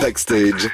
Backstage. 0.00 0.68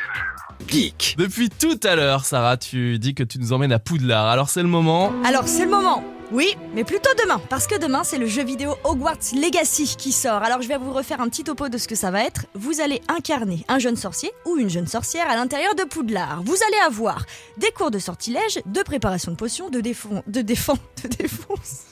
Geek. 0.67 1.15
Depuis 1.19 1.49
tout 1.51 1.79
à 1.83 1.97
l'heure, 1.97 2.25
Sarah, 2.25 2.57
tu 2.57 2.99
dis 2.99 3.15
que 3.15 3.23
tu 3.23 3.39
nous 3.39 3.53
emmènes 3.53 3.73
à 3.73 3.79
Poudlard. 3.79 4.27
Alors 4.27 4.51
c'est 4.51 4.63
le 4.63 4.69
moment. 4.69 5.13
Alors 5.25 5.47
c'est 5.47 5.65
le 5.65 5.71
moment. 5.71 6.03
Oui, 6.31 6.55
mais 6.75 6.85
plutôt 6.85 7.11
demain, 7.23 7.41
parce 7.49 7.67
que 7.67 7.79
demain 7.81 8.05
c'est 8.05 8.19
le 8.19 8.27
jeu 8.27 8.45
vidéo 8.45 8.75
Hogwarts 8.85 9.33
Legacy 9.35 9.97
qui 9.97 10.13
sort. 10.13 10.43
Alors 10.43 10.61
je 10.61 10.69
vais 10.69 10.77
vous 10.77 10.93
refaire 10.93 11.23
un 11.23 11.29
petit 11.31 11.43
topo 11.43 11.71
de 11.71 11.79
ce 11.79 11.89
que 11.89 11.95
ça 11.95 12.11
va 12.11 12.23
être. 12.23 12.45
Vous 12.55 12.83
allez 12.83 13.01
incarner 13.09 13.65
un 13.69 13.79
jeune 13.79 13.97
sorcier 13.97 14.31
ou 14.45 14.59
une 14.59 14.69
jeune 14.69 14.87
sorcière 14.87 15.31
à 15.31 15.37
l'intérieur 15.37 15.75
de 15.75 15.85
Poudlard. 15.85 16.43
Vous 16.45 16.57
allez 16.67 16.79
avoir 16.87 17.25
des 17.57 17.71
cours 17.71 17.91
de 17.91 17.99
sortilège, 17.99 18.61
de 18.67 18.83
préparation 18.83 19.33
de 19.33 19.37
potions, 19.37 19.71
de 19.71 19.81
défense, 19.81 20.23
de 20.27 20.43
défense, 20.43 20.79
de 21.03 21.09
défense, 21.09 21.85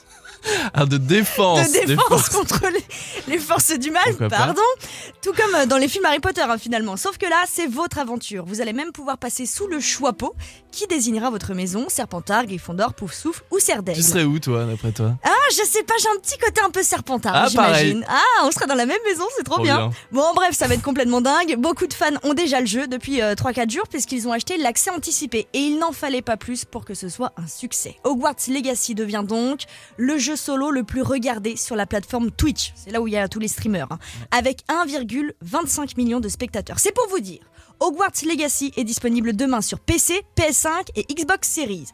Ah, 0.73 0.85
de 0.85 0.97
défense. 0.97 1.71
de 1.71 1.85
défense 1.85 2.29
contre 2.29 2.61
les, 2.67 2.83
les 3.33 3.37
forces 3.39 3.71
du 3.71 3.91
mal, 3.91 4.03
Pourquoi 4.07 4.29
pardon. 4.29 4.61
Tout 5.21 5.33
comme 5.33 5.53
euh, 5.55 5.65
dans 5.65 5.77
les 5.77 5.87
films 5.87 6.05
Harry 6.05 6.19
Potter 6.19 6.41
hein, 6.41 6.57
finalement. 6.57 6.97
Sauf 6.97 7.17
que 7.17 7.25
là, 7.25 7.43
c'est 7.49 7.67
votre 7.67 7.97
aventure. 7.99 8.45
Vous 8.45 8.61
allez 8.61 8.73
même 8.73 8.91
pouvoir 8.91 9.17
passer 9.17 9.45
sous 9.45 9.67
le 9.67 9.79
choix-pot 9.79 10.35
qui 10.71 10.87
désignera 10.87 11.29
votre 11.29 11.53
maison, 11.53 11.85
Serpentard, 11.89 12.45
Gryffondor, 12.45 12.93
Poufsouffle 12.93 13.43
ou 13.51 13.59
Serdaigle? 13.59 13.99
Tu 13.99 14.05
serais 14.07 14.23
où, 14.23 14.39
toi, 14.39 14.65
d'après 14.65 14.91
toi? 14.91 15.15
Ah, 15.23 15.29
je 15.51 15.63
sais 15.67 15.83
pas, 15.83 15.93
j'ai 15.99 16.09
un 16.09 16.19
petit 16.21 16.37
côté 16.37 16.61
un 16.63 16.69
peu 16.69 16.83
serpentard, 16.83 17.33
Ah, 17.35 17.47
j'imagine. 17.49 18.05
Ah, 18.07 18.21
on 18.45 18.51
sera 18.51 18.65
dans 18.67 18.75
la 18.75 18.85
même 18.85 18.99
maison, 19.05 19.23
c'est 19.35 19.43
trop, 19.43 19.55
Trop 19.55 19.63
bien. 19.63 19.77
bien. 19.77 19.91
Bon, 20.11 20.21
en 20.21 20.33
bref, 20.33 20.55
ça 20.55 20.67
va 20.67 20.75
être 20.75 20.83
complètement 20.83 21.21
dingue. 21.21 21.55
Beaucoup 21.57 21.87
de 21.87 21.93
fans 21.93 22.11
ont 22.23 22.33
déjà 22.33 22.59
le 22.59 22.67
jeu 22.67 22.87
depuis 22.87 23.21
euh, 23.21 23.33
3-4 23.33 23.71
jours 23.71 23.87
puisqu'ils 23.89 24.27
ont 24.27 24.31
acheté 24.31 24.57
l'accès 24.57 24.91
anticipé. 24.91 25.47
Et 25.53 25.59
il 25.59 25.79
n'en 25.79 25.91
fallait 25.93 26.21
pas 26.21 26.37
plus 26.37 26.63
pour 26.65 26.85
que 26.85 26.93
ce 26.93 27.09
soit 27.09 27.31
un 27.37 27.47
succès. 27.47 27.95
Hogwarts 28.03 28.35
Legacy 28.47 28.93
devient 28.93 29.23
donc 29.27 29.61
le 29.97 30.17
jeu 30.17 30.35
solo 30.37 30.71
le 30.71 30.83
plus 30.83 31.01
regardé 31.01 31.55
sur 31.57 31.75
la 31.75 31.85
plateforme 31.85 32.31
Twitch. 32.31 32.71
C'est 32.75 32.91
là 32.91 33.01
où 33.01 33.07
il 33.07 33.13
y 33.13 33.17
a 33.17 33.27
tous 33.27 33.39
les 33.39 33.47
streamers. 33.49 33.87
hein. 33.91 33.99
Avec 34.31 34.61
1,25 34.69 35.97
million 35.97 36.19
de 36.19 36.29
spectateurs. 36.29 36.79
C'est 36.79 36.93
pour 36.93 37.07
vous 37.09 37.19
dire. 37.19 37.41
Hogwarts 37.79 38.11
Legacy 38.25 38.71
est 38.75 38.83
disponible 38.83 39.35
demain 39.35 39.61
sur 39.61 39.79
PC, 39.79 40.21
PS5 40.35 40.87
et 40.95 41.03
Xbox 41.13 41.47
Series. 41.49 41.85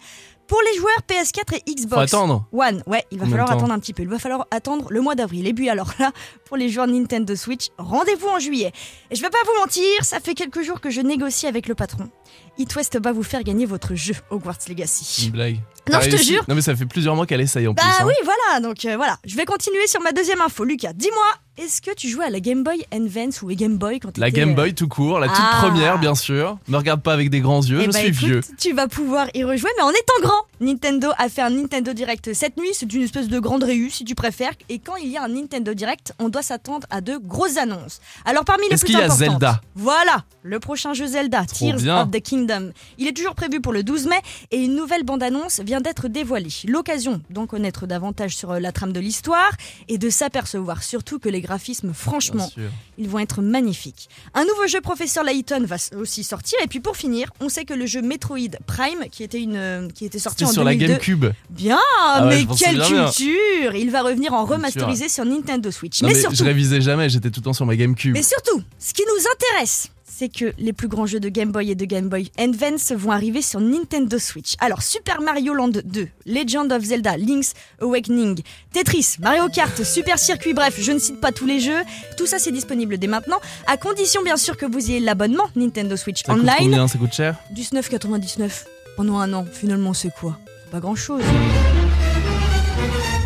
Pour 0.47 0.59
les 0.71 0.77
joueurs 0.77 0.97
PS4 1.07 1.55
et 1.65 1.73
Xbox. 1.73 1.93
Faut 1.95 2.17
attendre. 2.17 2.45
One, 2.51 2.83
ouais, 2.85 3.05
il 3.11 3.17
va 3.17 3.23
Combien 3.25 3.37
falloir 3.37 3.51
attendre 3.57 3.73
un 3.73 3.79
petit 3.79 3.93
peu. 3.93 4.03
Il 4.03 4.09
va 4.09 4.19
falloir 4.19 4.45
attendre 4.51 4.87
le 4.91 5.01
mois 5.01 5.15
d'avril. 5.15 5.47
Et 5.47 5.53
puis 5.53 5.69
alors 5.69 5.93
là, 5.99 6.11
pour 6.45 6.57
les 6.57 6.69
joueurs 6.69 6.87
Nintendo 6.87 7.35
Switch, 7.35 7.67
rendez-vous 7.77 8.27
en 8.27 8.39
juillet. 8.39 8.71
Et 9.09 9.15
je 9.15 9.21
vais 9.21 9.29
pas 9.29 9.37
vous 9.45 9.59
mentir, 9.61 9.83
ça 10.03 10.19
fait 10.19 10.33
quelques 10.35 10.61
jours 10.61 10.81
que 10.81 10.89
je 10.89 11.01
négocie 11.01 11.47
avec 11.47 11.67
le 11.67 11.75
patron. 11.75 12.09
It 12.57 12.75
West 12.75 12.99
va 13.01 13.11
vous 13.13 13.23
faire 13.23 13.43
gagner 13.43 13.65
votre 13.65 13.95
jeu 13.95 14.13
Hogwarts 14.29 14.57
Legacy. 14.67 15.25
Une 15.27 15.31
blague. 15.31 15.59
Non, 15.91 15.99
je 16.01 16.09
te 16.11 16.15
jure. 16.17 16.43
Non, 16.47 16.55
mais 16.55 16.61
ça 16.61 16.75
fait 16.75 16.85
plusieurs 16.85 17.15
mois 17.15 17.25
qu'elle 17.25 17.41
essaye 17.41 17.67
en 17.67 17.73
Bah 17.73 17.81
plus. 17.83 18.03
hein. 18.03 18.05
oui, 18.07 18.13
voilà, 18.23 18.59
donc 18.61 18.85
euh, 18.85 18.95
voilà. 18.95 19.17
Je 19.25 19.35
vais 19.35 19.45
continuer 19.45 19.85
sur 19.87 20.01
ma 20.01 20.11
deuxième 20.11 20.39
info. 20.41 20.63
Lucas, 20.63 20.93
dis-moi, 20.93 21.25
est-ce 21.57 21.81
que 21.81 21.93
tu 21.93 22.09
jouais 22.09 22.25
à 22.25 22.29
la 22.31 22.39
Game 22.39 22.63
Boy 22.63 22.83
Advance 22.91 23.41
ou 23.43 23.49
à 23.49 23.53
Game 23.53 23.77
Boy 23.77 23.99
quand 23.99 24.17
La 24.17 24.27
t'étais, 24.27 24.39
Game 24.41 24.51
euh, 24.51 24.55
Boy 24.55 24.73
tout 24.73 24.87
court, 24.87 25.19
la 25.19 25.27
toute 25.27 25.37
Ah. 25.39 25.59
première, 25.61 25.99
bien 25.99 26.15
sûr. 26.15 26.57
Me 26.67 26.77
regarde 26.77 27.01
pas 27.03 27.13
avec 27.13 27.29
des 27.29 27.41
grands 27.41 27.61
yeux, 27.61 27.79
Eh 27.81 27.85
je 27.85 27.91
bah, 27.91 27.99
suis 27.99 28.07
écoute, 28.07 28.17
vieux. 28.19 28.41
Tu 28.57 28.73
vas 28.73 28.87
pouvoir 28.87 29.27
y 29.35 29.43
rejouer, 29.43 29.69
mais 29.77 29.83
en 29.83 29.91
étant 29.91 30.13
grand. 30.21 30.41
Nintendo 30.61 31.09
a 31.17 31.29
fait 31.29 31.41
un 31.41 31.51
Nintendo 31.51 31.93
Direct 31.93 32.33
cette 32.33 32.57
nuit. 32.57 32.69
C'est 32.73 32.91
une 32.91 33.03
espèce 33.03 33.27
de 33.27 33.39
grande 33.39 33.63
réu, 33.63 33.89
si 33.91 34.03
tu 34.03 34.15
préfères. 34.15 34.53
Et 34.69 34.79
quand 34.79 34.95
il 34.95 35.09
y 35.09 35.17
a 35.17 35.23
un 35.23 35.27
Nintendo 35.27 35.73
Direct, 35.75 36.13
on 36.19 36.29
doit 36.29 36.41
s'attendre 36.41 36.87
à 36.89 37.01
de 37.01 37.17
grosses 37.17 37.57
annonces. 37.57 38.01
Alors, 38.25 38.45
parmi 38.45 38.67
les 38.69 38.73
Est-ce 38.73 38.85
plus 38.85 38.93
qu'il 38.93 38.99
y 38.99 39.03
a 39.03 39.09
Zelda? 39.09 39.61
Voilà, 39.75 40.23
le 40.41 40.59
prochain 40.59 40.93
jeu 40.93 41.05
Zelda, 41.05 41.45
Tears 41.45 41.75
bien. 41.77 42.01
of 42.01 42.09
the 42.11 42.19
Kingdom. 42.21 42.71
Il 42.97 43.07
est 43.07 43.13
toujours 43.15 43.35
prévu 43.35 43.61
pour 43.61 43.73
le 43.73 43.83
12 43.83 44.07
mai 44.07 44.19
et 44.51 44.57
une 44.63 44.75
nouvelle 44.75 45.03
bande-annonce 45.03 45.59
vient 45.59 45.81
d'être 45.81 46.07
dévoilée. 46.07 46.49
L'occasion 46.67 47.21
d'en 47.29 47.45
connaître 47.45 47.85
davantage 47.85 48.35
sur 48.35 48.51
euh, 48.51 48.59
la 48.59 48.71
trame 48.71 48.93
de 48.93 48.99
l'histoire 48.99 49.51
et 49.87 49.97
de 49.99 50.09
s'apercevoir 50.09 50.81
surtout 50.81 51.19
que 51.19 51.29
les 51.29 51.42
graphismes, 51.43 51.93
franchement, 51.93 52.49
ils 52.97 53.07
vont 53.07 53.19
être 53.19 53.41
magnifiques. 53.41 54.09
Un 54.33 54.45
nouveau 54.45 54.67
jeu 54.67 54.81
Professeur 54.81 55.23
Layton 55.23 55.63
va 55.65 55.75
aussi 55.97 56.23
sortir. 56.23 56.57
Et 56.63 56.67
puis 56.67 56.79
pour 56.79 56.97
finir, 56.97 57.29
on 57.39 57.49
sait 57.49 57.65
que 57.65 57.73
le 57.73 57.85
jeu 57.85 58.01
Metroid 58.01 58.57
Prime, 58.65 59.09
qui 59.11 59.23
était, 59.23 59.41
une, 59.41 59.55
euh, 59.55 59.87
qui 59.93 60.05
était 60.05 60.19
sorti 60.19 60.45
en 60.45 60.51
sur 60.51 60.63
la 60.63 60.71
2002... 60.71 60.93
GameCube. 60.93 61.25
Bien, 61.49 61.79
Ah 62.01 62.25
ouais, 62.27 62.45
mais 62.47 62.55
quelle 62.55 62.75
bien. 62.77 63.05
culture 63.05 63.75
Il 63.75 63.91
va 63.91 64.01
revenir 64.01 64.33
en 64.33 64.45
remasterisé 64.45 65.09
sur 65.09 65.25
Nintendo 65.25 65.69
Switch. 65.71 66.01
Non, 66.01 66.07
mais, 66.07 66.15
mais 66.15 66.19
surtout, 66.19 66.35
je 66.35 66.43
révisais 66.43 66.81
jamais, 66.81 67.09
j'étais 67.09 67.29
tout 67.29 67.39
le 67.39 67.45
temps 67.45 67.53
sur 67.53 67.65
ma 67.65 67.75
GameCube. 67.75 68.13
mais 68.13 68.23
surtout, 68.23 68.63
ce 68.79 68.93
qui 68.93 69.03
nous 69.03 69.23
intéresse, 69.33 69.89
c'est 70.15 70.29
que 70.29 70.53
les 70.57 70.73
plus 70.73 70.87
grands 70.87 71.05
jeux 71.05 71.19
de 71.19 71.29
Game 71.29 71.51
Boy 71.51 71.71
et 71.71 71.75
de 71.75 71.85
Game 71.85 72.07
Boy 72.07 72.31
Advance 72.37 72.91
vont 72.91 73.11
arriver 73.11 73.41
sur 73.41 73.59
Nintendo 73.59 74.19
Switch. 74.19 74.53
Alors, 74.59 74.83
Super 74.83 75.21
Mario 75.21 75.53
Land 75.53 75.71
2, 75.83 76.07
Legend 76.25 76.71
of 76.71 76.83
Zelda, 76.83 77.17
Link's 77.17 77.53
Awakening, 77.81 78.41
Tetris, 78.71 79.15
Mario 79.19 79.47
Kart, 79.49 79.83
Super 79.83 80.19
Circuit, 80.19 80.53
bref, 80.53 80.75
je 80.79 80.91
ne 80.91 80.99
cite 80.99 81.19
pas 81.19 81.31
tous 81.31 81.45
les 81.47 81.59
jeux. 81.59 81.81
Tout 82.17 82.27
ça, 82.27 82.37
c'est 82.37 82.51
disponible 82.51 82.97
dès 82.97 83.07
maintenant, 83.07 83.39
à 83.65 83.77
condition 83.77 84.21
bien 84.23 84.37
sûr 84.37 84.55
que 84.57 84.65
vous 84.65 84.89
ayez 84.91 84.99
l'abonnement 84.99 85.45
Nintendo 85.55 85.95
Switch 85.95 86.23
Ça 86.23 86.33
coûte 86.33 86.41
Online. 86.43 86.53
combien 86.59 86.87
Ça 86.87 86.97
coûte 86.99 87.13
cher? 87.13 87.35
19,99 87.55 88.65
pendant 88.95 89.17
un 89.17 89.33
an. 89.33 89.45
Finalement, 89.51 89.93
c'est 89.93 90.13
quoi? 90.13 90.37
Pas 90.71 90.79
grand 90.79 90.95
chose. 90.95 91.23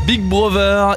Big 0.05 0.21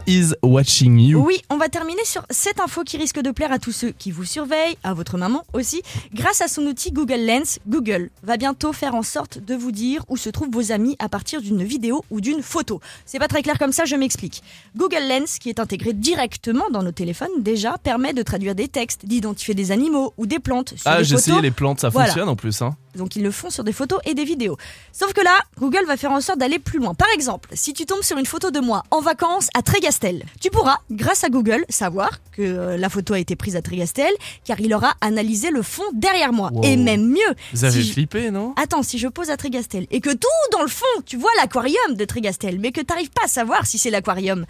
Is 0.06 0.34
watching 0.42 0.98
you. 0.98 1.18
Oui, 1.24 1.40
on 1.48 1.56
va 1.56 1.70
terminer 1.70 2.04
sur 2.04 2.26
cette 2.28 2.60
info 2.60 2.84
qui 2.84 2.98
risque 2.98 3.20
de 3.22 3.30
plaire 3.30 3.50
à 3.52 3.58
tous 3.58 3.72
ceux 3.72 3.90
qui 3.90 4.10
vous 4.10 4.26
surveillent, 4.26 4.76
à 4.84 4.92
votre 4.92 5.16
maman 5.16 5.44
aussi. 5.54 5.80
Grâce 6.12 6.42
à 6.42 6.46
son 6.48 6.60
outil 6.66 6.92
Google 6.92 7.24
Lens, 7.24 7.58
Google 7.66 8.10
va 8.22 8.36
bientôt 8.36 8.74
faire 8.74 8.94
en 8.94 9.02
sorte 9.02 9.38
de 9.38 9.54
vous 9.54 9.72
dire 9.72 10.04
où 10.10 10.18
se 10.18 10.28
trouvent 10.28 10.50
vos 10.50 10.72
amis 10.72 10.94
à 10.98 11.08
partir 11.08 11.40
d'une 11.40 11.64
vidéo 11.64 12.04
ou 12.10 12.20
d'une 12.20 12.42
photo. 12.42 12.82
C'est 13.06 13.18
pas 13.18 13.28
très 13.28 13.40
clair 13.42 13.58
comme 13.58 13.72
ça, 13.72 13.86
je 13.86 13.96
m'explique. 13.96 14.42
Google 14.76 15.08
Lens, 15.08 15.38
qui 15.38 15.48
est 15.48 15.58
intégré 15.58 15.94
directement 15.94 16.68
dans 16.70 16.82
nos 16.82 16.92
téléphones, 16.92 17.30
déjà 17.38 17.78
permet 17.78 18.12
de 18.12 18.22
traduire 18.22 18.54
des 18.54 18.68
textes, 18.68 19.06
d'identifier 19.06 19.54
des 19.54 19.72
animaux 19.72 20.12
ou 20.18 20.26
des 20.26 20.38
plantes 20.38 20.74
sur 20.76 20.82
Ah, 20.84 21.02
j'ai 21.02 21.14
essayé 21.14 21.40
les 21.40 21.50
plantes, 21.50 21.80
ça 21.80 21.88
Voilà. 21.88 22.08
fonctionne 22.08 22.28
en 22.28 22.36
plus. 22.36 22.60
Hein. 22.60 22.76
Donc 22.96 23.16
ils 23.16 23.22
le 23.22 23.30
font 23.30 23.48
sur 23.50 23.64
des 23.64 23.72
photos 23.72 24.00
et 24.04 24.12
des 24.14 24.24
vidéos. 24.24 24.56
Sauf 24.92 25.12
que 25.14 25.20
là, 25.22 25.38
Google 25.58 25.86
va 25.86 25.96
faire 25.96 26.10
en 26.10 26.20
sorte 26.20 26.38
d'aller 26.40 26.58
plus 26.58 26.78
loin. 26.80 26.92
Par 26.92 27.08
exemple, 27.14 27.48
si 27.54 27.72
tu 27.72 27.86
tombes 27.86 28.02
sur 28.02 28.18
une 28.18 28.26
photo 28.26 28.50
de 28.50 28.58
moi 28.60 28.82
en 28.90 29.00
vacances 29.00 29.29
à 29.54 29.62
Trégastel, 29.62 30.24
tu 30.40 30.50
pourras, 30.50 30.76
grâce 30.90 31.24
à 31.24 31.28
Google, 31.28 31.64
savoir 31.68 32.10
que 32.32 32.42
euh, 32.42 32.76
la 32.76 32.88
photo 32.88 33.14
a 33.14 33.18
été 33.18 33.36
prise 33.36 33.56
à 33.56 33.62
Trégastel, 33.62 34.12
car 34.44 34.60
il 34.60 34.72
aura 34.74 34.94
analysé 35.00 35.50
le 35.50 35.62
fond 35.62 35.82
derrière 35.92 36.32
moi. 36.32 36.50
Wow. 36.52 36.62
Et 36.64 36.76
même 36.76 37.06
mieux. 37.08 37.34
Vous 37.52 37.64
avez 37.64 37.80
si 37.82 37.88
je- 37.88 37.92
flippé, 37.92 38.30
non? 38.30 38.54
Attends, 38.56 38.82
si 38.82 38.98
je 38.98 39.08
pose 39.08 39.30
à 39.30 39.36
Trégastel 39.36 39.86
et 39.90 40.00
que 40.00 40.10
tout 40.10 40.28
dans 40.52 40.62
le 40.62 40.68
fond, 40.68 40.84
tu 41.06 41.16
vois 41.16 41.30
l'aquarium 41.40 41.94
de 41.94 42.04
Trégastel, 42.04 42.58
mais 42.58 42.72
que 42.72 42.80
t'arrives 42.80 43.10
pas 43.10 43.24
à 43.24 43.28
savoir 43.28 43.66
si 43.66 43.78
c'est 43.78 43.90
l'aquarium. 43.90 44.44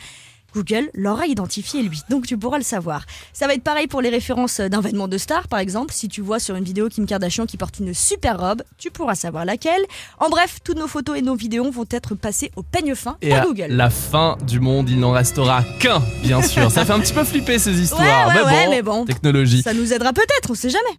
Google 0.54 0.90
l'aura 0.94 1.26
identifié 1.26 1.82
lui, 1.82 2.02
donc 2.08 2.26
tu 2.26 2.36
pourras 2.36 2.58
le 2.58 2.64
savoir. 2.64 3.04
Ça 3.32 3.46
va 3.46 3.54
être 3.54 3.62
pareil 3.62 3.86
pour 3.86 4.00
les 4.00 4.08
références 4.10 4.60
d'un 4.60 4.80
vêtement 4.80 5.08
de 5.08 5.18
star, 5.18 5.48
par 5.48 5.58
exemple. 5.60 5.92
Si 5.92 6.08
tu 6.08 6.20
vois 6.20 6.38
sur 6.38 6.56
une 6.56 6.64
vidéo 6.64 6.88
Kim 6.88 7.06
Kardashian 7.06 7.46
qui 7.46 7.56
porte 7.56 7.78
une 7.78 7.94
super 7.94 8.38
robe, 8.38 8.62
tu 8.78 8.90
pourras 8.90 9.14
savoir 9.14 9.44
laquelle. 9.44 9.82
En 10.18 10.28
bref, 10.28 10.58
toutes 10.64 10.78
nos 10.78 10.88
photos 10.88 11.18
et 11.18 11.22
nos 11.22 11.34
vidéos 11.34 11.70
vont 11.70 11.86
être 11.90 12.14
passées 12.14 12.50
au 12.56 12.62
peigne 12.62 12.94
fin 12.94 13.16
Et 13.22 13.30
par 13.30 13.42
à 13.42 13.44
Google. 13.46 13.66
la 13.70 13.90
fin 13.90 14.36
du 14.46 14.60
monde, 14.60 14.88
il 14.90 14.98
n'en 15.00 15.12
restera 15.12 15.62
qu'un, 15.80 16.02
bien 16.22 16.42
sûr. 16.42 16.70
ça 16.70 16.84
fait 16.84 16.92
un 16.92 17.00
petit 17.00 17.12
peu 17.12 17.24
flipper 17.24 17.58
ces 17.58 17.80
histoires. 17.80 18.00
Ouais, 18.28 18.34
ouais, 18.34 18.34
mais, 18.34 18.42
ouais, 18.44 18.64
bon, 18.64 18.70
mais 18.70 18.82
bon. 18.82 19.04
technologie. 19.04 19.62
Ça 19.62 19.74
nous 19.74 19.92
aidera 19.92 20.12
peut-être, 20.12 20.50
on 20.50 20.54
sait 20.54 20.70
jamais. 20.70 20.98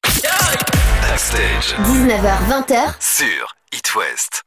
Backstage. 1.02 1.76
19h20h, 1.86 2.94
Sur 3.00 3.56
It 3.74 3.96
West. 3.96 4.44